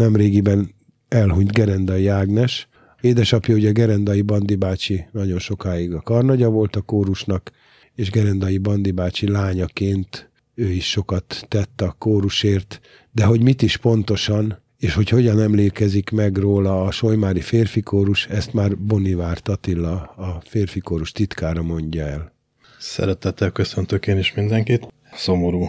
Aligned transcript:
nemrégiben 0.00 0.74
elhunyt 1.08 1.52
Gerendai 1.52 2.06
Ágnes. 2.06 2.68
Édesapja 3.00 3.54
ugye 3.54 3.70
Gerendai 3.70 4.22
Bandi 4.22 4.54
bácsi 4.54 5.04
nagyon 5.12 5.38
sokáig 5.38 5.94
a 5.94 6.00
karnagya 6.00 6.48
volt 6.48 6.76
a 6.76 6.80
kórusnak, 6.80 7.50
és 7.94 8.10
Gerendai 8.10 8.58
Bandi 8.58 8.90
bácsi 8.90 9.28
lányaként 9.28 10.30
ő 10.54 10.68
is 10.68 10.90
sokat 10.90 11.44
tett 11.48 11.80
a 11.80 11.94
kórusért, 11.98 12.80
de 13.12 13.24
hogy 13.24 13.42
mit 13.42 13.62
is 13.62 13.76
pontosan, 13.76 14.58
és 14.78 14.94
hogy 14.94 15.08
hogyan 15.08 15.40
emlékezik 15.40 16.10
meg 16.10 16.36
róla 16.36 16.82
a 16.84 16.90
Solymári 16.90 17.40
férfikórus, 17.40 18.26
ezt 18.26 18.52
már 18.52 18.78
Bonivárt 18.78 19.48
Attila, 19.48 19.94
a 20.16 20.42
férfikórus 20.44 21.12
titkára 21.12 21.62
mondja 21.62 22.06
el. 22.06 22.32
Szeretettel 22.78 23.50
köszöntök 23.50 24.06
én 24.06 24.18
is 24.18 24.34
mindenkit. 24.34 24.86
Szomorú 25.12 25.68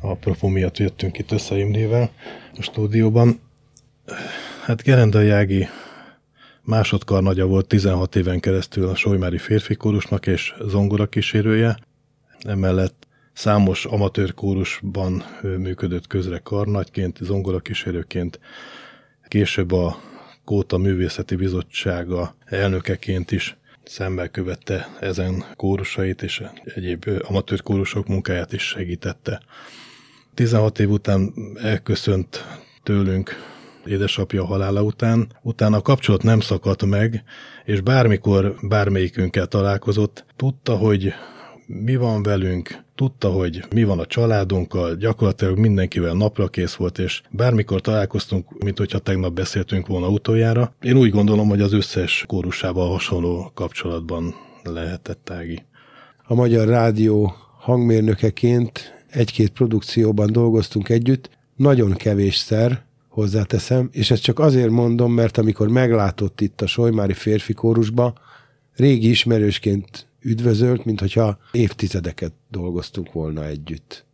apropó 0.00 0.48
miatt 0.48 0.76
jöttünk 0.76 1.18
itt 1.18 1.32
össze 1.32 1.58
Imrével 1.58 2.10
a 2.56 2.62
stúdióban. 2.62 3.40
Hát 4.68 4.82
Gerendai 4.82 5.30
Ági 5.30 5.68
másodkarnagya 6.62 7.46
volt 7.46 7.66
16 7.66 8.16
éven 8.16 8.40
keresztül 8.40 8.88
a 8.88 8.94
Solymári 8.94 9.38
férfikórusnak 9.38 10.26
és 10.26 10.54
zongora 10.60 11.06
kísérője. 11.08 11.78
Emellett 12.40 13.06
Számos 13.32 13.84
amatőr 13.84 14.34
kórusban 14.34 15.24
működött 15.42 16.06
közre 16.06 16.38
karnagyként, 16.38 17.18
zongora 17.20 17.58
kísérőként, 17.58 18.40
később 19.28 19.72
a 19.72 20.00
Kóta 20.44 20.78
Művészeti 20.78 21.36
Bizottsága 21.36 22.34
elnökeként 22.44 23.30
is 23.30 23.56
szemmel 23.84 24.28
követte 24.28 24.88
ezen 25.00 25.44
kórusait, 25.56 26.22
és 26.22 26.42
egyéb 26.64 27.04
amatőr 27.22 27.62
kórusok 27.62 28.06
munkáját 28.06 28.52
is 28.52 28.62
segítette. 28.62 29.42
16 30.34 30.78
év 30.78 30.90
után 30.90 31.32
elköszönt 31.62 32.44
tőlünk 32.82 33.56
édesapja 33.88 34.44
halála 34.44 34.82
után, 34.82 35.26
utána 35.42 35.76
a 35.76 35.82
kapcsolat 35.82 36.22
nem 36.22 36.40
szakadt 36.40 36.84
meg, 36.84 37.22
és 37.64 37.80
bármikor 37.80 38.54
bármelyikünkkel 38.62 39.46
találkozott, 39.46 40.24
tudta, 40.36 40.76
hogy 40.76 41.12
mi 41.66 41.96
van 41.96 42.22
velünk, 42.22 42.84
tudta, 42.94 43.30
hogy 43.30 43.64
mi 43.74 43.84
van 43.84 43.98
a 43.98 44.06
családunkkal, 44.06 44.94
gyakorlatilag 44.94 45.58
mindenkivel 45.58 46.14
napra 46.14 46.48
kész 46.48 46.74
volt, 46.74 46.98
és 46.98 47.22
bármikor 47.30 47.80
találkoztunk, 47.80 48.62
mint 48.64 48.78
hogyha 48.78 48.98
tegnap 48.98 49.32
beszéltünk 49.32 49.86
volna 49.86 50.08
utoljára. 50.08 50.74
Én 50.80 50.96
úgy 50.96 51.10
gondolom, 51.10 51.48
hogy 51.48 51.60
az 51.60 51.72
összes 51.72 52.24
kórusával 52.26 52.90
hasonló 52.90 53.50
kapcsolatban 53.54 54.34
lehetett 54.62 55.30
Ági. 55.30 55.64
A 56.24 56.34
Magyar 56.34 56.68
Rádió 56.68 57.34
hangmérnökeként 57.58 59.04
egy-két 59.10 59.50
produkcióban 59.50 60.32
dolgoztunk 60.32 60.88
együtt, 60.88 61.30
nagyon 61.56 61.92
kevésszer, 61.92 62.86
hozzáteszem, 63.18 63.88
és 63.92 64.10
ezt 64.10 64.22
csak 64.22 64.38
azért 64.38 64.70
mondom, 64.70 65.12
mert 65.12 65.38
amikor 65.38 65.68
meglátott 65.68 66.40
itt 66.40 66.60
a 66.60 66.66
Solymári 66.66 67.12
férfi 67.12 67.52
kórusba, 67.52 68.14
régi 68.76 69.08
ismerősként 69.08 70.06
üdvözölt, 70.20 70.84
mint 70.84 71.00
hogyha 71.00 71.38
évtizedeket 71.52 72.32
dolgoztunk 72.50 73.12
volna 73.12 73.46
együtt. 73.46 74.04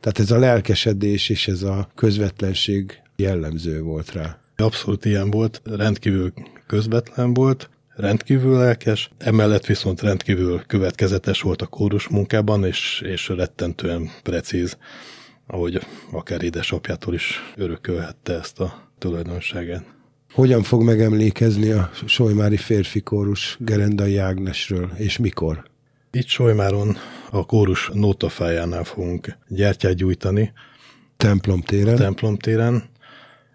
Tehát 0.00 0.18
ez 0.18 0.30
a 0.30 0.38
lelkesedés 0.38 1.28
és 1.28 1.48
ez 1.48 1.62
a 1.62 1.90
közvetlenség 1.94 3.02
jellemző 3.16 3.82
volt 3.82 4.12
rá. 4.12 4.38
Abszolút 4.56 5.04
ilyen 5.04 5.30
volt, 5.30 5.60
rendkívül 5.64 6.32
közvetlen 6.66 7.34
volt, 7.34 7.70
rendkívül 7.96 8.58
lelkes, 8.58 9.10
emellett 9.18 9.66
viszont 9.66 10.00
rendkívül 10.00 10.62
következetes 10.66 11.40
volt 11.40 11.62
a 11.62 11.66
kórus 11.66 12.08
munkában, 12.08 12.64
és, 12.64 13.02
és 13.06 13.28
rettentően 13.28 14.10
precíz, 14.22 14.76
ahogy 15.50 15.80
akár 16.10 16.42
édesapjától 16.42 17.14
is 17.14 17.52
örökölhette 17.56 18.32
ezt 18.32 18.60
a 18.60 18.88
tulajdonságát. 18.98 19.84
Hogyan 20.32 20.62
fog 20.62 20.82
megemlékezni 20.82 21.70
a 21.70 21.90
Solymári 22.06 22.56
férfi 22.56 23.00
kórus 23.00 23.56
Gerendai 23.60 24.16
Ágnesről, 24.16 24.90
és 24.96 25.18
mikor? 25.18 25.64
Itt 26.10 26.26
Solymáron 26.26 26.96
a 27.30 27.46
kórus 27.46 27.90
nótafájánál 27.92 28.84
fogunk 28.84 29.36
gyertyát 29.48 29.94
gyújtani. 29.94 30.52
Templom 31.16 31.60
téren. 31.60 31.96
Templom 31.96 32.36
téren. 32.36 32.84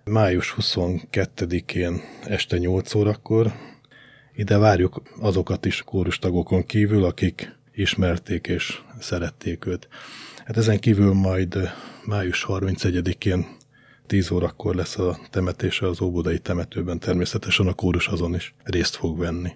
Május 0.03 0.55
22-én 0.59 2.01
este 2.23 2.57
8 2.57 2.95
órakor. 2.95 3.53
Ide 4.35 4.57
várjuk 4.57 5.01
azokat 5.19 5.65
is 5.65 5.81
kórustagokon 5.81 6.65
kívül, 6.65 7.03
akik 7.03 7.55
ismerték 7.75 8.47
és 8.47 8.79
szerették 8.99 9.65
őt. 9.65 9.87
Hát 10.45 10.57
ezen 10.57 10.79
kívül 10.79 11.13
majd 11.13 11.71
május 12.05 12.45
31-én 12.47 13.45
10 14.07 14.31
órakor 14.31 14.75
lesz 14.75 14.97
a 14.97 15.19
temetése 15.29 15.87
az 15.87 16.01
Óbudai 16.01 16.39
temetőben, 16.39 16.99
természetesen 16.99 17.67
a 17.67 17.73
kórus 17.73 18.07
azon 18.07 18.35
is 18.35 18.53
részt 18.63 18.95
fog 18.95 19.17
venni. 19.17 19.51